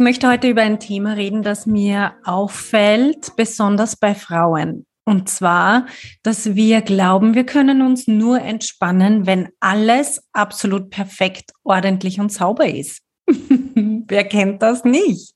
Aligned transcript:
ich 0.00 0.02
möchte 0.02 0.28
heute 0.28 0.48
über 0.48 0.62
ein 0.62 0.80
Thema 0.80 1.12
reden, 1.12 1.42
das 1.42 1.66
mir 1.66 2.14
auffällt, 2.24 3.36
besonders 3.36 3.96
bei 3.96 4.14
Frauen. 4.14 4.86
Und 5.04 5.28
zwar, 5.28 5.84
dass 6.22 6.54
wir 6.54 6.80
glauben, 6.80 7.34
wir 7.34 7.44
können 7.44 7.82
uns 7.82 8.08
nur 8.08 8.40
entspannen, 8.40 9.26
wenn 9.26 9.50
alles 9.60 10.22
absolut 10.32 10.88
perfekt, 10.88 11.50
ordentlich 11.64 12.18
und 12.18 12.32
sauber 12.32 12.66
ist. 12.66 13.02
Wer 13.28 14.24
kennt 14.24 14.62
das 14.62 14.86
nicht? 14.86 15.34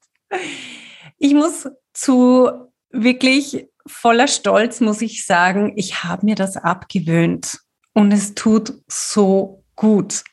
Ich 1.18 1.34
muss 1.34 1.68
zu 1.92 2.48
wirklich 2.88 3.66
voller 3.87 4.28
Stolz, 4.28 4.80
muss 4.80 5.02
ich 5.02 5.26
sagen, 5.26 5.74
ich 5.76 6.04
habe 6.04 6.24
mir 6.24 6.37
das 6.37 6.56
abgewöhnt 6.56 7.59
und 7.92 8.12
es 8.12 8.34
tut 8.34 8.73
so 8.88 9.62
gut. 9.76 10.24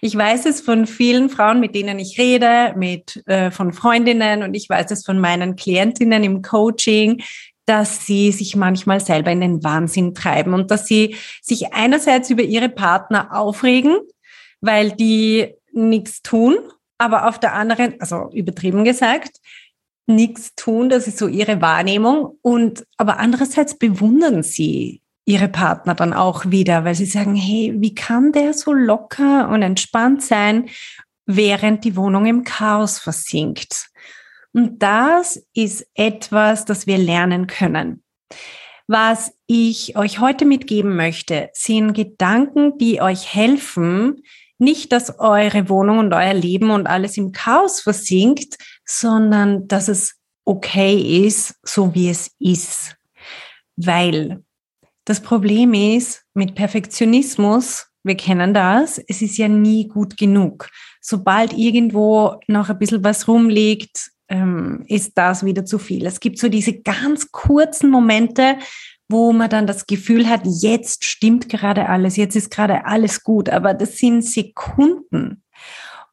Ich 0.00 0.16
weiß 0.16 0.46
es 0.46 0.60
von 0.60 0.86
vielen 0.86 1.28
Frauen, 1.28 1.60
mit 1.60 1.74
denen 1.74 1.98
ich 1.98 2.18
rede, 2.18 2.74
mit 2.76 3.22
äh, 3.26 3.50
von 3.50 3.72
Freundinnen 3.72 4.42
und 4.42 4.54
ich 4.54 4.68
weiß 4.68 4.90
es 4.92 5.04
von 5.04 5.18
meinen 5.18 5.56
Klientinnen 5.56 6.22
im 6.22 6.42
Coaching, 6.42 7.22
dass 7.66 8.06
sie 8.06 8.32
sich 8.32 8.56
manchmal 8.56 9.00
selber 9.00 9.30
in 9.30 9.40
den 9.40 9.64
Wahnsinn 9.64 10.14
treiben 10.14 10.54
und 10.54 10.70
dass 10.70 10.86
sie 10.86 11.16
sich 11.42 11.74
einerseits 11.74 12.30
über 12.30 12.42
ihre 12.42 12.68
Partner 12.68 13.36
aufregen, 13.36 13.96
weil 14.60 14.92
die 14.92 15.54
nichts 15.72 16.22
tun, 16.22 16.56
aber 16.96 17.28
auf 17.28 17.38
der 17.38 17.54
anderen, 17.54 18.00
also 18.00 18.30
übertrieben 18.32 18.84
gesagt, 18.84 19.38
nichts 20.06 20.54
tun, 20.54 20.88
das 20.88 21.06
ist 21.06 21.18
so 21.18 21.28
ihre 21.28 21.60
Wahrnehmung 21.60 22.38
und 22.40 22.84
aber 22.96 23.18
andererseits 23.18 23.76
bewundern 23.76 24.42
sie 24.42 25.02
ihre 25.28 25.48
Partner 25.48 25.94
dann 25.94 26.14
auch 26.14 26.46
wieder, 26.46 26.84
weil 26.86 26.94
sie 26.94 27.04
sagen, 27.04 27.34
hey, 27.34 27.74
wie 27.76 27.94
kann 27.94 28.32
der 28.32 28.54
so 28.54 28.72
locker 28.72 29.50
und 29.50 29.60
entspannt 29.60 30.22
sein, 30.22 30.70
während 31.26 31.84
die 31.84 31.96
Wohnung 31.96 32.24
im 32.24 32.44
Chaos 32.44 32.98
versinkt? 32.98 33.90
Und 34.54 34.82
das 34.82 35.42
ist 35.52 35.86
etwas, 35.94 36.64
das 36.64 36.86
wir 36.86 36.96
lernen 36.96 37.46
können. 37.46 38.02
Was 38.86 39.34
ich 39.46 39.98
euch 39.98 40.18
heute 40.18 40.46
mitgeben 40.46 40.96
möchte, 40.96 41.50
sind 41.52 41.92
Gedanken, 41.92 42.78
die 42.78 43.02
euch 43.02 43.34
helfen, 43.34 44.22
nicht, 44.56 44.92
dass 44.92 45.18
eure 45.18 45.68
Wohnung 45.68 45.98
und 45.98 46.14
euer 46.14 46.32
Leben 46.32 46.70
und 46.70 46.86
alles 46.86 47.18
im 47.18 47.32
Chaos 47.32 47.82
versinkt, 47.82 48.56
sondern 48.86 49.68
dass 49.68 49.88
es 49.88 50.14
okay 50.46 51.26
ist, 51.26 51.54
so 51.62 51.94
wie 51.94 52.08
es 52.08 52.30
ist. 52.38 52.96
Weil 53.76 54.42
das 55.08 55.22
Problem 55.22 55.72
ist 55.72 56.22
mit 56.34 56.54
Perfektionismus, 56.54 57.86
wir 58.04 58.14
kennen 58.14 58.52
das, 58.52 58.98
es 58.98 59.22
ist 59.22 59.38
ja 59.38 59.48
nie 59.48 59.88
gut 59.88 60.18
genug. 60.18 60.68
Sobald 61.00 61.54
irgendwo 61.54 62.38
noch 62.46 62.68
ein 62.68 62.78
bisschen 62.78 63.02
was 63.02 63.26
rumliegt, 63.26 64.10
ähm, 64.28 64.84
ist 64.86 65.12
das 65.16 65.46
wieder 65.46 65.64
zu 65.64 65.78
viel. 65.78 66.04
Es 66.04 66.20
gibt 66.20 66.38
so 66.38 66.50
diese 66.50 66.78
ganz 66.80 67.32
kurzen 67.32 67.88
Momente, 67.90 68.58
wo 69.08 69.32
man 69.32 69.48
dann 69.48 69.66
das 69.66 69.86
Gefühl 69.86 70.28
hat, 70.28 70.42
jetzt 70.44 71.04
stimmt 71.04 71.48
gerade 71.48 71.88
alles, 71.88 72.16
jetzt 72.16 72.36
ist 72.36 72.50
gerade 72.50 72.84
alles 72.84 73.22
gut, 73.22 73.48
aber 73.48 73.72
das 73.72 73.96
sind 73.96 74.22
Sekunden. 74.22 75.42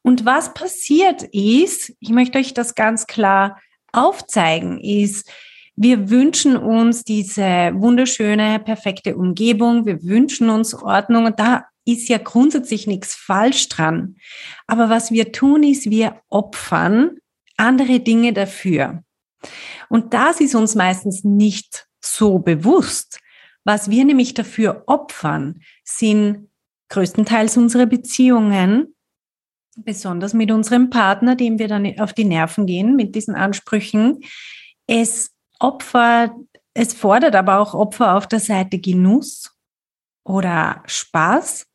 Und 0.00 0.24
was 0.24 0.54
passiert 0.54 1.22
ist, 1.32 1.92
ich 2.00 2.08
möchte 2.08 2.38
euch 2.38 2.54
das 2.54 2.74
ganz 2.74 3.06
klar 3.06 3.60
aufzeigen, 3.92 4.80
ist, 4.80 5.30
wir 5.76 6.08
wünschen 6.10 6.56
uns 6.56 7.04
diese 7.04 7.72
wunderschöne, 7.74 8.60
perfekte 8.60 9.16
Umgebung. 9.16 9.84
Wir 9.84 10.02
wünschen 10.02 10.48
uns 10.48 10.74
Ordnung 10.74 11.26
und 11.26 11.38
da 11.38 11.66
ist 11.84 12.08
ja 12.08 12.18
grundsätzlich 12.18 12.86
nichts 12.86 13.14
falsch 13.14 13.68
dran. 13.68 14.16
Aber 14.66 14.88
was 14.88 15.10
wir 15.10 15.32
tun, 15.32 15.62
ist, 15.62 15.90
wir 15.90 16.20
opfern 16.28 17.18
andere 17.58 18.00
Dinge 18.00 18.32
dafür. 18.32 19.02
Und 19.88 20.14
das 20.14 20.40
ist 20.40 20.54
uns 20.54 20.74
meistens 20.74 21.24
nicht 21.24 21.86
so 22.02 22.38
bewusst. 22.38 23.20
Was 23.64 23.90
wir 23.90 24.04
nämlich 24.04 24.34
dafür 24.34 24.84
opfern, 24.86 25.60
sind 25.84 26.48
größtenteils 26.88 27.56
unsere 27.56 27.86
Beziehungen, 27.86 28.94
besonders 29.76 30.32
mit 30.32 30.50
unserem 30.50 30.88
Partner, 30.88 31.36
dem 31.36 31.58
wir 31.58 31.68
dann 31.68 31.98
auf 32.00 32.12
die 32.12 32.24
Nerven 32.24 32.66
gehen 32.66 32.96
mit 32.96 33.14
diesen 33.14 33.34
Ansprüchen. 33.34 34.20
Es 34.86 35.35
Opfer, 35.58 36.34
es 36.74 36.92
fordert 36.92 37.34
aber 37.34 37.58
auch 37.58 37.74
Opfer 37.74 38.16
auf 38.16 38.26
der 38.26 38.40
Seite 38.40 38.78
Genuss 38.78 39.56
oder 40.24 40.82
Spaß. 40.86 41.66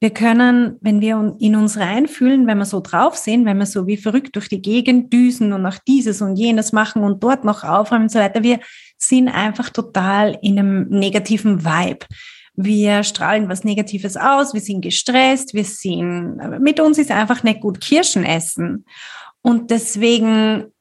Wir 0.00 0.10
können, 0.10 0.76
wenn 0.80 1.00
wir 1.00 1.34
in 1.38 1.56
uns 1.56 1.78
reinfühlen, 1.78 2.46
wenn 2.46 2.58
wir 2.58 2.66
so 2.66 2.80
drauf 2.80 3.16
sind, 3.16 3.46
wenn 3.46 3.58
wir 3.58 3.66
so 3.66 3.86
wie 3.86 3.96
verrückt 3.96 4.36
durch 4.36 4.48
die 4.48 4.60
Gegend 4.60 5.12
düsen 5.12 5.52
und 5.52 5.64
auch 5.64 5.78
dieses 5.88 6.20
und 6.20 6.36
jenes 6.36 6.72
machen 6.72 7.02
und 7.02 7.22
dort 7.22 7.44
noch 7.44 7.64
aufräumen 7.64 8.04
und 8.04 8.12
so 8.12 8.18
weiter, 8.18 8.42
wir 8.42 8.60
sind 8.98 9.28
einfach 9.28 9.70
total 9.70 10.38
in 10.42 10.58
einem 10.58 10.88
negativen 10.90 11.64
Vibe. 11.64 12.06
Wir 12.54 13.02
strahlen 13.02 13.48
was 13.48 13.64
Negatives 13.64 14.16
aus, 14.16 14.52
wir 14.52 14.60
sind 14.60 14.82
gestresst, 14.82 15.54
wir 15.54 15.64
sind, 15.64 16.36
mit 16.60 16.80
uns 16.80 16.98
ist 16.98 17.10
einfach 17.10 17.42
nicht 17.42 17.60
gut 17.60 17.80
Kirschen 17.80 18.24
essen. 18.24 18.84
Und 19.40 19.70
deswegen 19.70 20.73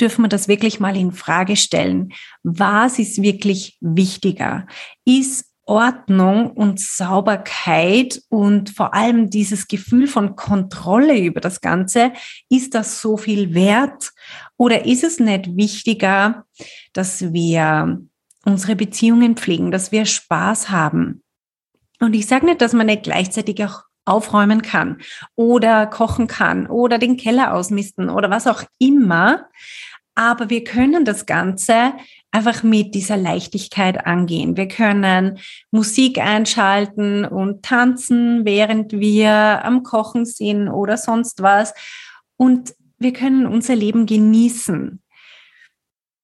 dürfen 0.00 0.22
wir 0.22 0.28
das 0.28 0.48
wirklich 0.48 0.80
mal 0.80 0.96
in 0.96 1.12
Frage 1.12 1.56
stellen. 1.56 2.12
Was 2.42 2.98
ist 2.98 3.22
wirklich 3.22 3.78
wichtiger? 3.80 4.66
Ist 5.04 5.46
Ordnung 5.66 6.50
und 6.50 6.78
Sauberkeit 6.78 8.20
und 8.28 8.70
vor 8.70 8.94
allem 8.94 9.30
dieses 9.30 9.66
Gefühl 9.66 10.06
von 10.06 10.36
Kontrolle 10.36 11.18
über 11.18 11.40
das 11.40 11.60
Ganze, 11.60 12.12
ist 12.50 12.74
das 12.74 13.00
so 13.00 13.16
viel 13.16 13.54
wert? 13.54 14.12
Oder 14.56 14.84
ist 14.84 15.04
es 15.04 15.20
nicht 15.20 15.56
wichtiger, 15.56 16.44
dass 16.92 17.32
wir 17.32 17.98
unsere 18.44 18.76
Beziehungen 18.76 19.36
pflegen, 19.36 19.70
dass 19.70 19.90
wir 19.90 20.04
Spaß 20.04 20.70
haben? 20.70 21.22
Und 22.00 22.14
ich 22.14 22.26
sage 22.26 22.44
nicht, 22.44 22.60
dass 22.60 22.74
man 22.74 22.86
nicht 22.86 23.04
gleichzeitig 23.04 23.64
auch 23.64 23.84
aufräumen 24.04 24.62
kann 24.62 24.98
oder 25.34 25.86
kochen 25.86 26.26
kann 26.26 26.66
oder 26.66 26.98
den 26.98 27.16
Keller 27.16 27.54
ausmisten 27.54 28.10
oder 28.10 28.30
was 28.30 28.46
auch 28.46 28.62
immer. 28.78 29.48
Aber 30.14 30.48
wir 30.48 30.62
können 30.62 31.04
das 31.04 31.26
Ganze 31.26 31.92
einfach 32.30 32.62
mit 32.62 32.94
dieser 32.94 33.16
Leichtigkeit 33.16 34.06
angehen. 34.06 34.56
Wir 34.56 34.68
können 34.68 35.38
Musik 35.70 36.18
einschalten 36.18 37.24
und 37.24 37.64
tanzen, 37.64 38.44
während 38.44 38.92
wir 38.92 39.64
am 39.64 39.82
Kochen 39.82 40.24
sind 40.24 40.68
oder 40.68 40.96
sonst 40.96 41.42
was. 41.42 41.74
Und 42.36 42.74
wir 42.98 43.12
können 43.12 43.46
unser 43.46 43.74
Leben 43.74 44.06
genießen. 44.06 45.02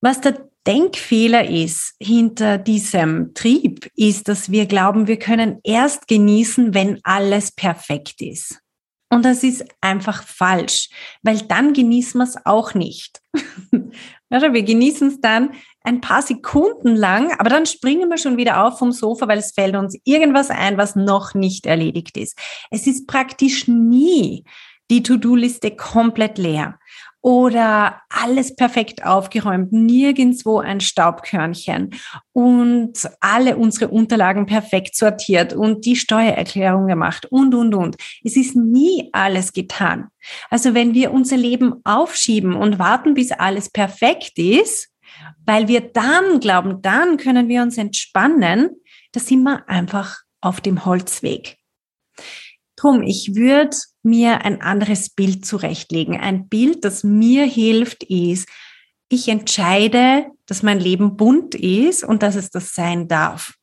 Was 0.00 0.20
der 0.20 0.49
Denkfehler 0.66 1.48
ist 1.48 1.94
hinter 2.00 2.58
diesem 2.58 3.32
Trieb, 3.34 3.90
ist, 3.96 4.28
dass 4.28 4.50
wir 4.50 4.66
glauben, 4.66 5.06
wir 5.06 5.18
können 5.18 5.58
erst 5.64 6.06
genießen, 6.06 6.74
wenn 6.74 7.00
alles 7.02 7.52
perfekt 7.52 8.20
ist. 8.20 8.60
Und 9.12 9.24
das 9.24 9.42
ist 9.42 9.64
einfach 9.80 10.22
falsch, 10.22 10.88
weil 11.22 11.38
dann 11.38 11.72
genießen 11.72 12.18
wir 12.18 12.24
es 12.24 12.36
auch 12.46 12.74
nicht. 12.74 13.20
wir 14.30 14.62
genießen 14.62 15.08
es 15.08 15.20
dann 15.20 15.50
ein 15.82 16.00
paar 16.00 16.22
Sekunden 16.22 16.94
lang, 16.94 17.32
aber 17.38 17.50
dann 17.50 17.66
springen 17.66 18.08
wir 18.08 18.18
schon 18.18 18.36
wieder 18.36 18.64
auf 18.64 18.78
vom 18.78 18.92
Sofa, 18.92 19.26
weil 19.26 19.38
es 19.38 19.52
fällt 19.52 19.74
uns 19.74 19.98
irgendwas 20.04 20.50
ein, 20.50 20.76
was 20.76 20.94
noch 20.94 21.34
nicht 21.34 21.66
erledigt 21.66 22.16
ist. 22.16 22.38
Es 22.70 22.86
ist 22.86 23.08
praktisch 23.08 23.66
nie 23.66 24.44
die 24.90 25.02
To-Do-Liste 25.02 25.72
komplett 25.72 26.38
leer 26.38 26.78
oder 27.22 28.00
alles 28.08 28.56
perfekt 28.56 29.04
aufgeräumt, 29.04 29.72
nirgendwo 29.72 30.58
ein 30.58 30.80
Staubkörnchen 30.80 31.90
und 32.32 32.92
alle 33.20 33.56
unsere 33.56 33.88
Unterlagen 33.88 34.46
perfekt 34.46 34.96
sortiert 34.96 35.52
und 35.52 35.84
die 35.84 35.96
Steuererklärung 35.96 36.86
gemacht 36.86 37.26
und, 37.26 37.54
und, 37.54 37.74
und. 37.74 37.96
Es 38.24 38.36
ist 38.36 38.56
nie 38.56 39.10
alles 39.12 39.52
getan. 39.52 40.08
Also 40.48 40.74
wenn 40.74 40.94
wir 40.94 41.12
unser 41.12 41.36
Leben 41.36 41.74
aufschieben 41.84 42.54
und 42.54 42.78
warten, 42.78 43.14
bis 43.14 43.32
alles 43.32 43.70
perfekt 43.70 44.38
ist, 44.38 44.88
weil 45.44 45.68
wir 45.68 45.80
dann 45.80 46.40
glauben, 46.40 46.80
dann 46.80 47.16
können 47.16 47.48
wir 47.48 47.62
uns 47.62 47.76
entspannen, 47.76 48.70
da 49.12 49.20
sind 49.20 49.42
wir 49.42 49.68
einfach 49.68 50.20
auf 50.40 50.60
dem 50.60 50.84
Holzweg. 50.86 51.58
Drum, 52.76 53.02
ich 53.02 53.34
würde 53.34 53.76
mir 54.02 54.44
ein 54.44 54.60
anderes 54.60 55.10
Bild 55.10 55.44
zurechtlegen. 55.44 56.18
Ein 56.18 56.48
Bild, 56.48 56.84
das 56.84 57.04
mir 57.04 57.44
hilft, 57.44 58.02
ist, 58.04 58.48
ich 59.08 59.28
entscheide, 59.28 60.26
dass 60.46 60.62
mein 60.62 60.80
Leben 60.80 61.16
bunt 61.16 61.54
ist 61.54 62.04
und 62.04 62.22
dass 62.22 62.36
es 62.36 62.50
das 62.50 62.74
sein 62.74 63.08
darf. 63.08 63.54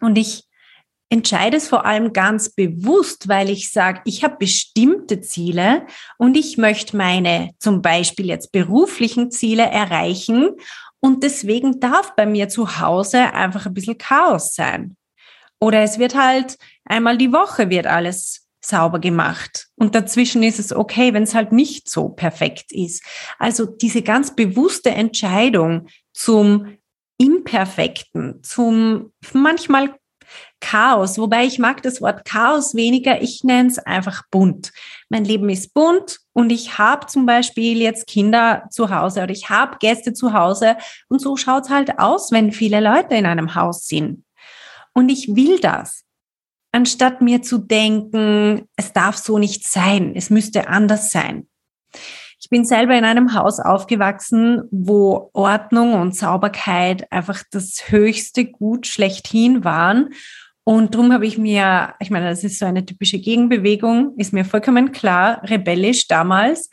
Und 0.00 0.18
ich 0.18 0.44
entscheide 1.08 1.56
es 1.56 1.68
vor 1.68 1.86
allem 1.86 2.12
ganz 2.12 2.50
bewusst, 2.50 3.28
weil 3.28 3.48
ich 3.48 3.70
sage, 3.70 4.00
ich 4.04 4.24
habe 4.24 4.36
bestimmte 4.38 5.20
Ziele 5.20 5.86
und 6.18 6.36
ich 6.36 6.58
möchte 6.58 6.96
meine 6.96 7.52
zum 7.60 7.80
Beispiel 7.80 8.26
jetzt 8.26 8.50
beruflichen 8.50 9.30
Ziele 9.30 9.62
erreichen 9.62 10.50
und 11.00 11.22
deswegen 11.22 11.78
darf 11.78 12.16
bei 12.16 12.26
mir 12.26 12.48
zu 12.48 12.80
Hause 12.80 13.32
einfach 13.32 13.66
ein 13.66 13.74
bisschen 13.74 13.98
Chaos 13.98 14.54
sein. 14.54 14.96
Oder 15.60 15.82
es 15.82 15.98
wird 15.98 16.16
halt 16.16 16.58
einmal 16.84 17.16
die 17.16 17.32
Woche 17.32 17.70
wird 17.70 17.86
alles 17.86 18.45
sauber 18.68 18.98
gemacht. 18.98 19.68
Und 19.76 19.94
dazwischen 19.94 20.42
ist 20.42 20.58
es 20.58 20.72
okay, 20.72 21.12
wenn 21.14 21.22
es 21.22 21.34
halt 21.34 21.52
nicht 21.52 21.88
so 21.90 22.08
perfekt 22.08 22.72
ist. 22.72 23.02
Also 23.38 23.66
diese 23.66 24.02
ganz 24.02 24.34
bewusste 24.34 24.90
Entscheidung 24.90 25.88
zum 26.12 26.76
Imperfekten, 27.18 28.42
zum 28.42 29.12
manchmal 29.32 29.94
Chaos, 30.60 31.18
wobei 31.18 31.44
ich 31.44 31.58
mag 31.58 31.82
das 31.82 32.00
Wort 32.00 32.24
Chaos 32.24 32.74
weniger, 32.74 33.22
ich 33.22 33.44
nenne 33.44 33.68
es 33.68 33.78
einfach 33.78 34.24
bunt. 34.30 34.72
Mein 35.08 35.24
Leben 35.24 35.48
ist 35.48 35.74
bunt 35.74 36.18
und 36.32 36.50
ich 36.50 36.78
habe 36.78 37.06
zum 37.06 37.26
Beispiel 37.26 37.80
jetzt 37.80 38.06
Kinder 38.06 38.64
zu 38.70 38.90
Hause 38.90 39.22
oder 39.22 39.32
ich 39.32 39.50
habe 39.50 39.76
Gäste 39.78 40.12
zu 40.14 40.32
Hause 40.32 40.76
und 41.08 41.20
so 41.20 41.36
schaut 41.36 41.64
es 41.64 41.70
halt 41.70 41.98
aus, 41.98 42.32
wenn 42.32 42.52
viele 42.52 42.80
Leute 42.80 43.14
in 43.14 43.26
einem 43.26 43.54
Haus 43.54 43.86
sind. 43.86 44.24
Und 44.94 45.10
ich 45.10 45.36
will 45.36 45.60
das. 45.60 46.05
Anstatt 46.76 47.22
mir 47.22 47.40
zu 47.40 47.56
denken, 47.56 48.68
es 48.76 48.92
darf 48.92 49.16
so 49.16 49.38
nicht 49.38 49.66
sein, 49.66 50.12
es 50.14 50.28
müsste 50.28 50.68
anders 50.68 51.10
sein. 51.10 51.48
Ich 52.38 52.50
bin 52.50 52.66
selber 52.66 52.94
in 52.98 53.04
einem 53.06 53.32
Haus 53.32 53.60
aufgewachsen, 53.60 54.60
wo 54.70 55.30
Ordnung 55.32 55.94
und 55.94 56.14
Sauberkeit 56.14 57.10
einfach 57.10 57.42
das 57.50 57.84
höchste 57.88 58.44
Gut 58.44 58.86
schlechthin 58.86 59.64
waren. 59.64 60.10
Und 60.64 60.94
darum 60.94 61.14
habe 61.14 61.26
ich 61.26 61.38
mir, 61.38 61.94
ich 61.98 62.10
meine, 62.10 62.28
das 62.28 62.44
ist 62.44 62.58
so 62.58 62.66
eine 62.66 62.84
typische 62.84 63.20
Gegenbewegung, 63.20 64.12
ist 64.18 64.34
mir 64.34 64.44
vollkommen 64.44 64.92
klar, 64.92 65.40
rebellisch 65.44 66.08
damals, 66.08 66.68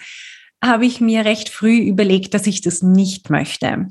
habe 0.62 0.86
ich 0.86 1.00
mir 1.00 1.24
recht 1.24 1.48
früh 1.48 1.78
überlegt, 1.78 2.34
dass 2.34 2.46
ich 2.46 2.60
das 2.60 2.82
nicht 2.82 3.30
möchte 3.30 3.88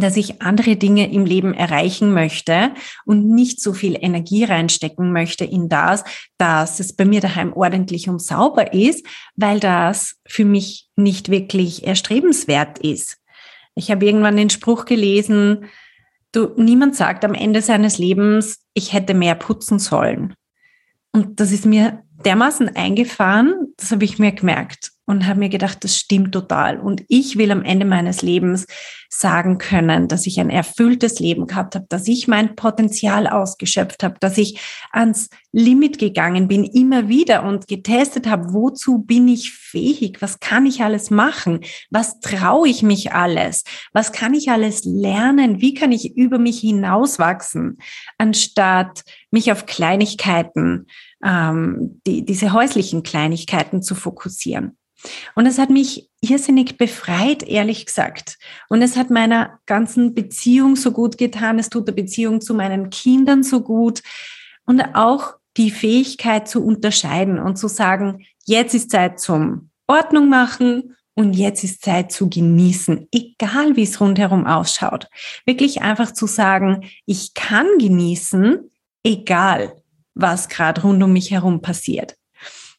dass 0.00 0.16
ich 0.16 0.42
andere 0.42 0.76
Dinge 0.76 1.12
im 1.12 1.24
Leben 1.24 1.54
erreichen 1.54 2.12
möchte 2.12 2.72
und 3.04 3.28
nicht 3.28 3.60
so 3.60 3.72
viel 3.72 3.96
Energie 4.00 4.44
reinstecken 4.44 5.12
möchte 5.12 5.44
in 5.44 5.68
das, 5.68 6.04
dass 6.38 6.80
es 6.80 6.94
bei 6.94 7.04
mir 7.04 7.20
daheim 7.20 7.52
ordentlich 7.52 8.08
und 8.08 8.22
sauber 8.22 8.72
ist, 8.72 9.06
weil 9.36 9.60
das 9.60 10.16
für 10.26 10.44
mich 10.44 10.88
nicht 10.96 11.30
wirklich 11.30 11.86
erstrebenswert 11.86 12.78
ist. 12.78 13.18
Ich 13.74 13.90
habe 13.90 14.06
irgendwann 14.06 14.36
den 14.36 14.50
Spruch 14.50 14.84
gelesen, 14.84 15.66
du, 16.32 16.50
niemand 16.56 16.96
sagt 16.96 17.24
am 17.24 17.34
Ende 17.34 17.62
seines 17.62 17.98
Lebens, 17.98 18.60
ich 18.74 18.92
hätte 18.92 19.14
mehr 19.14 19.34
putzen 19.34 19.78
sollen. 19.78 20.34
Und 21.12 21.40
das 21.40 21.52
ist 21.52 21.66
mir 21.66 22.02
dermaßen 22.24 22.74
eingefahren, 22.76 23.65
das 23.76 23.90
habe 23.90 24.04
ich 24.04 24.18
mir 24.18 24.32
gemerkt 24.32 24.92
und 25.06 25.26
habe 25.26 25.38
mir 25.38 25.48
gedacht, 25.48 25.84
das 25.84 25.96
stimmt 25.96 26.32
total. 26.32 26.80
Und 26.80 27.04
ich 27.08 27.38
will 27.38 27.52
am 27.52 27.62
Ende 27.62 27.86
meines 27.86 28.22
Lebens 28.22 28.66
sagen 29.08 29.58
können, 29.58 30.08
dass 30.08 30.26
ich 30.26 30.40
ein 30.40 30.50
erfülltes 30.50 31.20
Leben 31.20 31.46
gehabt 31.46 31.76
habe, 31.76 31.86
dass 31.88 32.08
ich 32.08 32.26
mein 32.26 32.56
Potenzial 32.56 33.28
ausgeschöpft 33.28 34.02
habe, 34.02 34.16
dass 34.20 34.36
ich 34.36 34.58
ans 34.90 35.28
Limit 35.52 35.98
gegangen 35.98 36.48
bin, 36.48 36.64
immer 36.64 37.08
wieder 37.08 37.44
und 37.44 37.68
getestet 37.68 38.26
habe, 38.26 38.52
wozu 38.52 38.98
bin 38.98 39.28
ich 39.28 39.52
fähig, 39.52 40.20
was 40.20 40.40
kann 40.40 40.66
ich 40.66 40.82
alles 40.82 41.10
machen, 41.10 41.60
was 41.90 42.18
traue 42.20 42.68
ich 42.68 42.82
mich 42.82 43.12
alles, 43.12 43.62
was 43.92 44.10
kann 44.12 44.34
ich 44.34 44.50
alles 44.50 44.82
lernen, 44.84 45.60
wie 45.60 45.74
kann 45.74 45.92
ich 45.92 46.16
über 46.16 46.38
mich 46.38 46.58
hinauswachsen, 46.60 47.78
anstatt 48.18 49.02
mich 49.30 49.52
auf 49.52 49.66
Kleinigkeiten, 49.66 50.86
ähm, 51.24 52.00
die, 52.06 52.24
diese 52.24 52.52
häuslichen 52.52 53.02
Kleinigkeiten 53.02 53.65
zu 53.82 53.94
fokussieren. 53.94 54.76
Und 55.34 55.46
es 55.46 55.58
hat 55.58 55.70
mich 55.70 56.10
irrsinnig 56.20 56.78
befreit, 56.78 57.42
ehrlich 57.42 57.86
gesagt. 57.86 58.38
Und 58.68 58.82
es 58.82 58.96
hat 58.96 59.10
meiner 59.10 59.58
ganzen 59.66 60.14
Beziehung 60.14 60.76
so 60.76 60.90
gut 60.90 61.18
getan. 61.18 61.58
Es 61.58 61.68
tut 61.68 61.86
der 61.86 61.92
Beziehung 61.92 62.40
zu 62.40 62.54
meinen 62.54 62.90
Kindern 62.90 63.42
so 63.42 63.60
gut. 63.60 64.02
Und 64.64 64.80
auch 64.94 65.34
die 65.56 65.70
Fähigkeit 65.70 66.48
zu 66.48 66.64
unterscheiden 66.64 67.38
und 67.38 67.56
zu 67.56 67.68
sagen, 67.68 68.26
jetzt 68.44 68.74
ist 68.74 68.90
Zeit 68.90 69.20
zum 69.20 69.70
Ordnung 69.86 70.28
machen 70.28 70.96
und 71.14 71.32
jetzt 71.32 71.64
ist 71.64 71.82
Zeit 71.82 72.12
zu 72.12 72.28
genießen, 72.28 73.08
egal 73.12 73.76
wie 73.76 73.84
es 73.84 74.00
rundherum 74.00 74.46
ausschaut. 74.46 75.08
Wirklich 75.46 75.82
einfach 75.82 76.12
zu 76.12 76.26
sagen, 76.26 76.84
ich 77.06 77.32
kann 77.34 77.66
genießen, 77.78 78.70
egal 79.02 79.82
was 80.14 80.48
gerade 80.48 80.82
rund 80.82 81.02
um 81.02 81.12
mich 81.12 81.30
herum 81.30 81.62
passiert. 81.62 82.16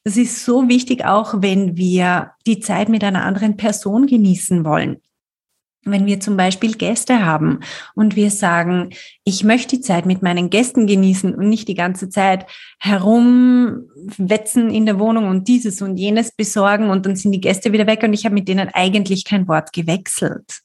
Das 0.07 0.15
ist 0.15 0.45
so 0.45 0.69
wichtig, 0.69 1.04
auch 1.04 1.42
wenn 1.42 1.75
wir 1.75 2.31
die 2.45 2.62
Zeit 2.62 2.88
mit 2.88 3.04
einer 3.04 3.25
anderen 3.25 3.57
Person 3.57 4.07
genießen 4.07 4.63
wollen. 4.63 5.01
Wenn 5.83 6.06
wir 6.06 6.21
zum 6.21 6.38
Beispiel 6.38 6.75
Gäste 6.75 7.25
haben 7.25 7.59
und 7.94 8.15
wir 8.15 8.31
sagen, 8.31 8.92
ich 9.25 9.44
möchte 9.44 9.75
die 9.75 9.81
Zeit 9.81 10.06
mit 10.06 10.21
meinen 10.21 10.50
Gästen 10.50 10.88
genießen 10.88 11.36
und 11.36 11.50
nicht 11.50 11.68
die 11.68 11.74
ganze 11.74 12.07
Zeit 12.07 12.45
herumwetzen 12.80 14.69
in 14.69 14.86
der 14.86 14.98
Wohnung 14.98 15.27
und 15.27 15.50
dieses 15.50 15.81
und 15.81 15.98
jenes 15.98 16.31
besorgen 16.31 16.89
und 16.89 17.06
dann 17.06 17.18
sind 17.18 17.33
die 17.33 17.42
Gäste 17.42 17.74
wieder 17.74 17.86
weg 17.86 18.01
und 18.01 18.13
ich 18.13 18.24
habe 18.24 18.33
mit 18.33 18.48
denen 18.48 18.69
eigentlich 18.69 19.25
kein 19.25 19.45
Wort 19.50 19.74
gewechselt. 19.74 20.62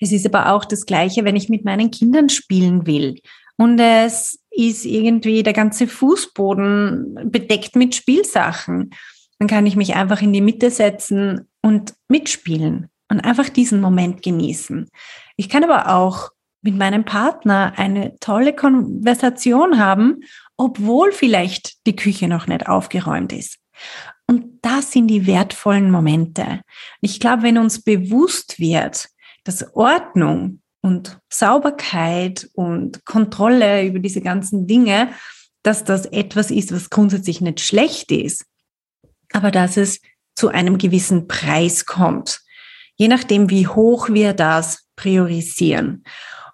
Es 0.00 0.10
ist 0.10 0.26
aber 0.26 0.52
auch 0.52 0.64
das 0.64 0.84
Gleiche, 0.84 1.24
wenn 1.24 1.36
ich 1.36 1.48
mit 1.48 1.64
meinen 1.64 1.92
Kindern 1.92 2.28
spielen 2.28 2.88
will 2.88 3.20
und 3.56 3.78
es 3.78 4.40
ist 4.56 4.84
irgendwie 4.84 5.42
der 5.42 5.52
ganze 5.52 5.86
Fußboden 5.86 7.30
bedeckt 7.30 7.76
mit 7.76 7.94
Spielsachen. 7.94 8.90
Dann 9.38 9.48
kann 9.48 9.66
ich 9.66 9.76
mich 9.76 9.94
einfach 9.94 10.22
in 10.22 10.32
die 10.32 10.40
Mitte 10.40 10.70
setzen 10.70 11.48
und 11.62 11.94
mitspielen 12.08 12.88
und 13.10 13.20
einfach 13.20 13.48
diesen 13.48 13.80
Moment 13.80 14.22
genießen. 14.22 14.88
Ich 15.36 15.48
kann 15.48 15.64
aber 15.64 15.94
auch 15.94 16.30
mit 16.62 16.76
meinem 16.76 17.04
Partner 17.04 17.74
eine 17.76 18.16
tolle 18.20 18.54
Konversation 18.54 19.78
haben, 19.78 20.20
obwohl 20.56 21.12
vielleicht 21.12 21.86
die 21.86 21.96
Küche 21.96 22.26
noch 22.26 22.46
nicht 22.46 22.68
aufgeräumt 22.68 23.32
ist. 23.32 23.58
Und 24.26 24.60
das 24.62 24.92
sind 24.92 25.08
die 25.08 25.26
wertvollen 25.26 25.90
Momente. 25.90 26.62
Ich 27.02 27.20
glaube, 27.20 27.42
wenn 27.42 27.58
uns 27.58 27.82
bewusst 27.82 28.58
wird, 28.58 29.08
dass 29.44 29.74
Ordnung 29.74 30.60
und 30.84 31.18
Sauberkeit 31.30 32.50
und 32.52 33.06
Kontrolle 33.06 33.86
über 33.86 34.00
diese 34.00 34.20
ganzen 34.20 34.66
Dinge, 34.66 35.08
dass 35.62 35.82
das 35.82 36.04
etwas 36.04 36.50
ist, 36.50 36.74
was 36.74 36.90
grundsätzlich 36.90 37.40
nicht 37.40 37.60
schlecht 37.60 38.12
ist, 38.12 38.44
aber 39.32 39.50
dass 39.50 39.78
es 39.78 40.02
zu 40.34 40.48
einem 40.48 40.76
gewissen 40.76 41.26
Preis 41.26 41.86
kommt, 41.86 42.42
je 42.96 43.08
nachdem, 43.08 43.48
wie 43.48 43.66
hoch 43.66 44.10
wir 44.10 44.34
das 44.34 44.86
priorisieren. 44.94 46.04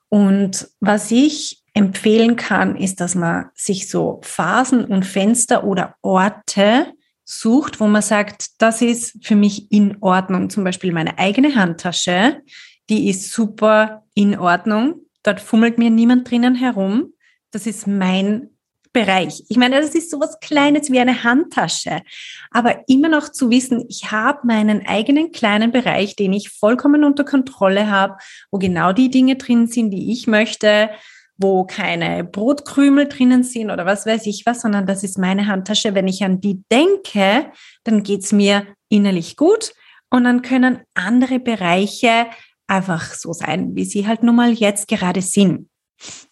Und 0.09 0.69
was 0.79 1.11
ich 1.11 1.65
empfehlen 1.75 2.37
kann, 2.37 2.77
ist, 2.77 3.01
dass 3.01 3.17
man 3.17 3.47
sich 3.55 3.89
so 3.89 4.21
Phasen 4.23 4.85
und 4.85 5.05
Fenster 5.05 5.65
oder 5.65 5.97
Orte 6.03 6.93
sucht, 7.25 7.81
wo 7.81 7.89
man 7.89 8.03
sagt, 8.03 8.63
das 8.63 8.81
ist 8.81 9.25
für 9.27 9.35
mich 9.35 9.73
in 9.73 9.97
Ordnung. 10.01 10.51
Zum 10.51 10.63
Beispiel 10.63 10.93
meine 10.93 11.19
eigene 11.19 11.57
Handtasche, 11.57 12.43
die 12.91 13.09
ist 13.09 13.33
super 13.33 14.05
in 14.15 14.39
Ordnung. 14.39 15.07
Dort 15.23 15.41
fummelt 15.41 15.79
mir 15.79 15.91
niemand 15.91 16.31
drinnen 16.31 16.55
herum. 16.55 17.15
Das 17.53 17.67
ist 17.67 17.87
mein 17.87 18.51
Bereich. 18.93 19.45
Ich 19.49 19.57
meine, 19.57 19.81
das 19.81 19.95
ist 19.95 20.11
sowas 20.11 20.39
Kleines 20.41 20.91
wie 20.91 20.99
eine 20.99 21.23
Handtasche. 21.23 22.03
Aber 22.51 22.83
immer 22.89 23.09
noch 23.09 23.29
zu 23.29 23.49
wissen, 23.49 23.85
ich 23.89 24.11
habe 24.11 24.41
meinen 24.45 24.85
eigenen 24.87 25.31
kleinen 25.31 25.71
Bereich, 25.71 26.17
den 26.17 26.33
ich 26.33 26.51
vollkommen 26.51 27.05
unter 27.05 27.25
Kontrolle 27.25 27.89
habe, 27.89 28.17
wo 28.51 28.59
genau 28.59 28.93
die 28.93 29.11
Dinge 29.11 29.37
drin 29.37 29.69
sind, 29.69 29.93
die 29.93 30.11
ich 30.11 30.27
möchte, 30.27 30.91
wo 31.37 31.65
keine 31.65 32.25
Brotkrümel 32.25 33.07
drinnen 33.07 33.45
sind 33.45 33.71
oder 33.71 33.87
was 33.87 34.07
weiß 34.07 34.27
ich 34.27 34.45
was, 34.45 34.63
sondern 34.63 34.87
das 34.87 35.05
ist 35.05 35.19
meine 35.19 35.47
Handtasche. 35.47 35.95
Wenn 35.95 36.09
ich 36.09 36.25
an 36.25 36.41
die 36.41 36.65
denke, 36.71 37.53
dann 37.85 38.03
geht's 38.03 38.33
mir 38.33 38.67
innerlich 38.89 39.37
gut 39.37 39.73
und 40.11 40.25
dann 40.25 40.43
können 40.43 40.81
andere 40.95 41.39
Bereiche 41.39 42.27
einfach 42.71 43.15
so 43.15 43.33
sein, 43.33 43.75
wie 43.75 43.85
sie 43.85 44.07
halt 44.07 44.23
nun 44.23 44.37
mal 44.37 44.53
jetzt 44.53 44.89
gerade 44.89 45.21
sind. 45.21 45.69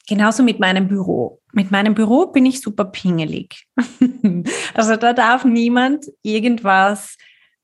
Genauso 0.09 0.43
mit 0.43 0.61
meinem 0.61 0.89
Büro. 0.89 1.41
Mit 1.53 1.71
meinem 1.71 1.95
Büro 1.95 2.27
bin 2.27 2.47
ich 2.47 2.61
super 2.61 2.87
pingelig. 2.87 3.67
also 4.75 4.97
da 4.97 5.13
darf 5.13 5.45
niemand 5.45 6.07
irgendwas 6.23 7.17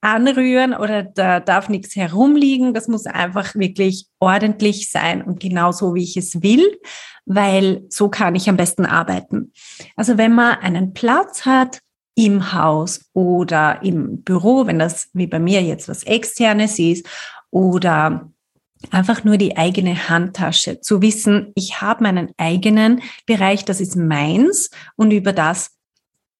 anrühren 0.02 0.74
oder 0.74 1.02
da 1.02 1.40
darf 1.40 1.70
nichts 1.70 1.96
herumliegen. 1.96 2.74
Das 2.74 2.88
muss 2.88 3.06
einfach 3.06 3.54
wirklich 3.54 4.06
ordentlich 4.20 4.90
sein 4.90 5.22
und 5.22 5.40
genauso, 5.40 5.94
wie 5.94 6.02
ich 6.02 6.18
es 6.18 6.42
will, 6.42 6.78
weil 7.24 7.84
so 7.88 8.10
kann 8.10 8.34
ich 8.34 8.50
am 8.50 8.58
besten 8.58 8.84
arbeiten. 8.84 9.52
Also 9.96 10.18
wenn 10.18 10.34
man 10.34 10.58
einen 10.58 10.92
Platz 10.92 11.46
hat, 11.46 11.80
im 12.16 12.52
Haus 12.52 13.00
oder 13.12 13.82
im 13.82 14.22
Büro, 14.22 14.66
wenn 14.66 14.78
das 14.78 15.08
wie 15.14 15.26
bei 15.26 15.40
mir 15.40 15.62
jetzt 15.62 15.88
was 15.88 16.04
externes 16.04 16.78
ist 16.78 17.06
oder 17.50 18.30
einfach 18.90 19.24
nur 19.24 19.36
die 19.36 19.56
eigene 19.56 20.08
Handtasche, 20.08 20.80
zu 20.80 21.02
wissen, 21.02 21.52
ich 21.54 21.80
habe 21.80 22.02
meinen 22.02 22.32
eigenen 22.36 23.02
Bereich, 23.26 23.64
das 23.64 23.80
ist 23.80 23.96
meins 23.96 24.70
und 24.96 25.10
über 25.10 25.32
das 25.32 25.70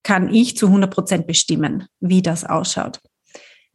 kann 0.03 0.33
ich 0.33 0.57
zu 0.57 0.67
100 0.67 0.93
Prozent 0.93 1.27
bestimmen, 1.27 1.87
wie 2.01 2.23
das 2.23 2.45
ausschaut. 2.45 3.01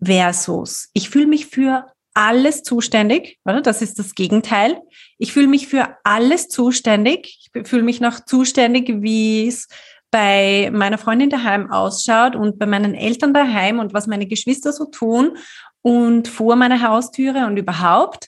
Versus, 0.01 0.89
ich 0.93 1.09
fühle 1.09 1.27
mich 1.27 1.47
für 1.47 1.85
alles 2.13 2.63
zuständig, 2.63 3.39
oder? 3.45 3.61
Das 3.61 3.81
ist 3.81 3.99
das 3.99 4.15
Gegenteil. 4.15 4.79
Ich 5.17 5.33
fühle 5.33 5.47
mich 5.47 5.67
für 5.67 5.97
alles 6.03 6.47
zuständig. 6.47 7.49
Ich 7.53 7.67
fühle 7.67 7.83
mich 7.83 8.01
noch 8.01 8.25
zuständig, 8.25 8.89
wie 9.01 9.47
es 9.47 9.67
bei 10.11 10.69
meiner 10.73 10.97
Freundin 10.97 11.29
daheim 11.29 11.71
ausschaut 11.71 12.35
und 12.35 12.57
bei 12.57 12.65
meinen 12.65 12.95
Eltern 12.95 13.33
daheim 13.33 13.79
und 13.79 13.93
was 13.93 14.07
meine 14.07 14.27
Geschwister 14.27 14.73
so 14.73 14.85
tun 14.85 15.37
und 15.81 16.27
vor 16.27 16.55
meiner 16.55 16.81
Haustüre 16.81 17.45
und 17.45 17.57
überhaupt 17.57 18.27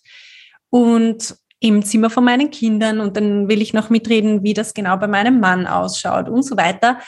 und 0.72 1.36
im 1.60 1.86
Zimmer 1.86 2.10
von 2.10 2.24
meinen 2.24 2.50
Kindern 2.50 3.00
und 3.00 3.16
dann 3.16 3.48
will 3.48 3.62
ich 3.62 3.74
noch 3.74 3.92
mitreden, 3.92 4.42
wie 4.42 4.56
das 4.56 4.74
genau 4.74 4.98
bei 4.98 5.08
meinem 5.08 5.40
Mann 5.40 5.68
ausschaut 5.68 6.28
und 6.28 6.42
so 6.42 6.58
weiter. 6.58 7.00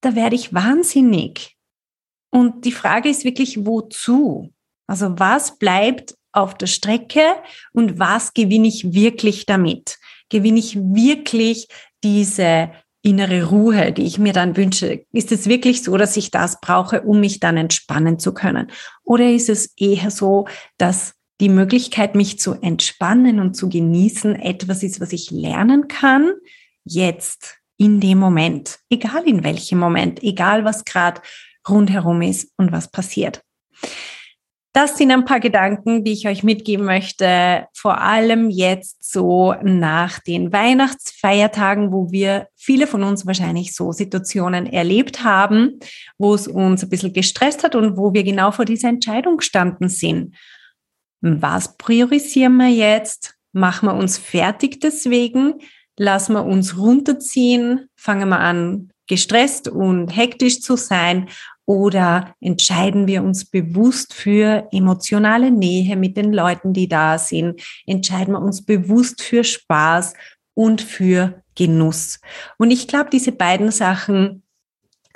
Da 0.00 0.16
werde 0.16 0.34
ich 0.34 0.54
wahnsinnig. 0.54 1.56
Und 2.30 2.64
die 2.64 2.72
Frage 2.72 3.10
ist 3.10 3.24
wirklich, 3.24 3.66
wozu? 3.66 4.54
Also 4.86 5.18
was 5.18 5.58
bleibt 5.58 6.14
auf 6.32 6.56
der 6.56 6.66
Strecke 6.66 7.22
und 7.74 7.98
was 7.98 8.32
gewinne 8.32 8.68
ich 8.68 8.94
wirklich 8.94 9.44
damit? 9.44 9.98
Gewinne 10.30 10.58
ich 10.58 10.76
wirklich 10.76 11.68
diese 12.02 12.70
innere 13.02 13.50
Ruhe, 13.50 13.92
die 13.92 14.06
ich 14.06 14.18
mir 14.18 14.32
dann 14.32 14.56
wünsche? 14.56 15.04
Ist 15.12 15.32
es 15.32 15.46
wirklich 15.46 15.82
so, 15.82 15.98
dass 15.98 16.16
ich 16.16 16.30
das 16.30 16.60
brauche, 16.60 17.02
um 17.02 17.20
mich 17.20 17.40
dann 17.40 17.58
entspannen 17.58 18.18
zu 18.18 18.32
können? 18.32 18.70
Oder 19.04 19.30
ist 19.30 19.50
es 19.50 19.74
eher 19.76 20.10
so, 20.10 20.46
dass 20.78 21.14
die 21.42 21.48
Möglichkeit, 21.48 22.14
mich 22.14 22.38
zu 22.38 22.54
entspannen 22.62 23.40
und 23.40 23.54
zu 23.56 23.68
genießen, 23.68 24.36
etwas 24.36 24.84
ist, 24.84 25.00
was 25.00 25.12
ich 25.12 25.32
lernen 25.32 25.88
kann, 25.88 26.34
jetzt, 26.84 27.58
in 27.76 27.98
dem 27.98 28.18
Moment, 28.18 28.78
egal 28.88 29.26
in 29.26 29.42
welchem 29.42 29.80
Moment, 29.80 30.22
egal 30.22 30.64
was 30.64 30.84
gerade 30.84 31.20
rundherum 31.68 32.22
ist 32.22 32.52
und 32.58 32.70
was 32.70 32.88
passiert. 32.88 33.42
Das 34.72 34.96
sind 34.96 35.10
ein 35.10 35.24
paar 35.24 35.40
Gedanken, 35.40 36.04
die 36.04 36.12
ich 36.12 36.28
euch 36.28 36.44
mitgeben 36.44 36.86
möchte, 36.86 37.66
vor 37.74 38.00
allem 38.00 38.48
jetzt 38.48 39.12
so 39.12 39.54
nach 39.64 40.20
den 40.20 40.52
Weihnachtsfeiertagen, 40.52 41.90
wo 41.90 42.12
wir 42.12 42.46
viele 42.54 42.86
von 42.86 43.02
uns 43.02 43.26
wahrscheinlich 43.26 43.74
so 43.74 43.90
Situationen 43.90 44.66
erlebt 44.66 45.24
haben, 45.24 45.80
wo 46.18 46.34
es 46.34 46.46
uns 46.46 46.84
ein 46.84 46.88
bisschen 46.88 47.12
gestresst 47.12 47.64
hat 47.64 47.74
und 47.74 47.96
wo 47.96 48.14
wir 48.14 48.22
genau 48.22 48.52
vor 48.52 48.64
dieser 48.64 48.88
Entscheidung 48.88 49.38
gestanden 49.38 49.88
sind. 49.88 50.36
Was 51.22 51.76
priorisieren 51.76 52.56
wir 52.56 52.68
jetzt? 52.68 53.36
Machen 53.52 53.88
wir 53.88 53.94
uns 53.94 54.18
fertig 54.18 54.80
deswegen? 54.80 55.54
Lassen 55.96 56.34
wir 56.34 56.44
uns 56.44 56.76
runterziehen? 56.76 57.88
Fangen 57.94 58.28
wir 58.28 58.40
an, 58.40 58.90
gestresst 59.06 59.68
und 59.68 60.08
hektisch 60.08 60.60
zu 60.60 60.76
sein 60.76 61.28
oder 61.64 62.34
entscheiden 62.40 63.06
wir 63.06 63.22
uns 63.22 63.44
bewusst 63.44 64.14
für 64.14 64.66
emotionale 64.72 65.52
Nähe 65.52 65.96
mit 65.96 66.16
den 66.16 66.32
Leuten, 66.32 66.72
die 66.72 66.88
da 66.88 67.18
sind? 67.18 67.62
Entscheiden 67.86 68.34
wir 68.34 68.42
uns 68.42 68.64
bewusst 68.64 69.22
für 69.22 69.44
Spaß 69.44 70.14
und 70.54 70.82
für 70.82 71.42
Genuss? 71.54 72.18
Und 72.58 72.72
ich 72.72 72.88
glaube, 72.88 73.10
diese 73.10 73.30
beiden 73.30 73.70
Sachen 73.70 74.42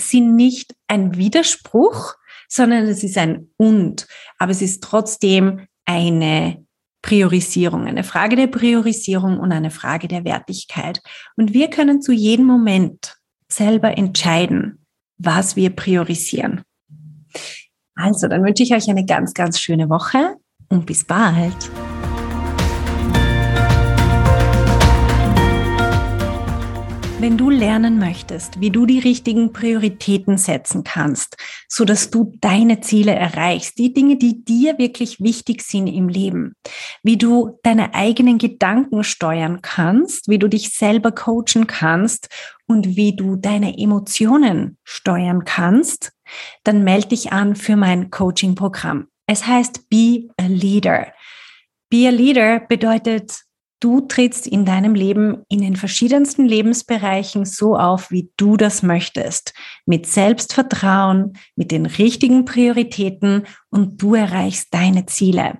sind 0.01 0.37
nicht 0.37 0.73
ein 0.87 1.17
Widerspruch, 1.17 2.15
sondern 2.49 2.87
es 2.87 3.03
ist 3.03 3.19
ein 3.19 3.51
Und. 3.57 4.07
Aber 4.39 4.53
es 4.53 4.63
ist 4.63 4.85
trotzdem 4.85 5.67
eine 5.87 6.65
Priorisierung, 7.03 7.87
eine 7.87 8.05
Frage 8.05 8.37
der 8.37 8.49
Priorisierung 8.49 9.39
und 9.39 9.53
eine 9.53 9.71
Frage 9.71 10.09
der 10.09 10.25
Wertigkeit. 10.25 11.01
Und 11.37 11.55
wir 11.55 11.71
können 11.71 12.03
zu 12.03 12.13
jedem 12.13 12.47
Moment 12.47 13.17
selber 13.49 13.97
entscheiden, 13.97 14.85
was 15.19 15.57
wir 15.57 15.71
priorisieren. 15.71 16.63
Also, 17.95 18.29
dann 18.29 18.45
wünsche 18.45 18.63
ich 18.63 18.75
euch 18.75 18.91
eine 18.91 19.07
ganz, 19.07 19.33
ganz 19.33 19.61
schöne 19.61 19.89
Woche 19.89 20.35
und 20.69 20.85
bis 20.85 21.05
bald. 21.05 21.71
Wenn 27.27 27.39
du 27.39 27.51
lernen 27.51 27.99
möchtest, 27.99 28.61
wie 28.61 28.71
du 28.71 28.87
die 28.87 29.01
richtigen 29.01 29.53
Prioritäten 29.53 30.39
setzen 30.39 30.85
kannst, 30.85 31.37
so 31.69 31.85
dass 31.85 32.11
du 32.11 32.33
deine 32.41 32.83
Ziele 32.83 33.17
erreichst, 33.17 33.79
die 33.79 33.93
Dinge, 33.93 34.17
die 34.17 34.45
dir 34.45 34.79
wirklich 34.79 35.19
wichtig 35.19 35.63
sind 35.63 35.89
im 35.89 36.09
Leben, 36.09 36.55
wie 37.03 37.17
du 37.17 37.59
deine 37.65 37.95
eigenen 37.95 38.39
Gedanken 38.39 39.03
steuern 39.03 39.61
kannst, 39.61 40.29
wie 40.29 40.39
du 40.39 40.47
dich 40.47 40.69
selber 40.71 41.11
coachen 41.11 41.67
kannst 41.67 42.29
und 42.69 42.95
wie 42.95 43.17
du 43.17 43.35
deine 43.35 43.77
Emotionen 43.77 44.79
steuern 44.85 45.45
kannst, 45.45 46.13
dann 46.63 46.85
melde 46.85 47.09
dich 47.09 47.33
an 47.33 47.57
für 47.57 47.75
mein 47.75 48.11
Coaching-Programm. 48.11 49.09
Es 49.27 49.49
heißt 49.49 49.89
Be 49.89 50.29
a 50.41 50.47
Leader. 50.47 51.09
Be 51.91 52.07
a 52.07 52.11
Leader 52.11 52.61
bedeutet 52.61 53.46
Du 53.81 54.01
trittst 54.01 54.47
in 54.47 54.65
deinem 54.65 54.95
Leben 54.95 55.43
in 55.49 55.61
den 55.61 55.77
verschiedensten 55.77 56.47
Lebensbereichen 56.47 57.45
so 57.45 57.77
auf, 57.77 58.11
wie 58.11 58.31
du 58.37 58.57
das 58.57 58.83
möchtest. 58.83 59.53
Mit 59.85 60.07
Selbstvertrauen, 60.07 61.35
mit 61.57 61.71
den 61.71 61.85
richtigen 61.85 62.47
Prioritäten 62.47 63.47
und 63.71 64.01
du 64.01 64.15
erreichst 64.15 64.73
deine 64.73 65.05
Ziele. 65.07 65.59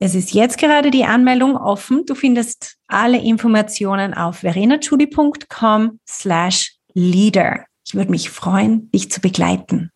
Es 0.00 0.14
ist 0.14 0.32
jetzt 0.32 0.58
gerade 0.58 0.90
die 0.90 1.04
Anmeldung 1.04 1.56
offen. 1.56 2.04
Du 2.06 2.14
findest 2.14 2.76
alle 2.86 3.18
Informationen 3.18 4.14
auf 4.14 4.38
verenachudi.com 4.38 5.98
slash 6.08 6.76
leader. 6.94 7.64
Ich 7.86 7.94
würde 7.94 8.10
mich 8.10 8.30
freuen, 8.30 8.90
dich 8.92 9.10
zu 9.10 9.20
begleiten. 9.20 9.90